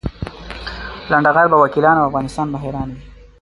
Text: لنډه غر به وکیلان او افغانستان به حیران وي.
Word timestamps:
لنډه 1.11 1.31
غر 1.35 1.45
به 1.51 1.57
وکیلان 1.63 1.95
او 1.99 2.07
افغانستان 2.09 2.47
به 2.51 2.57
حیران 2.63 2.87
وي. 2.91 3.01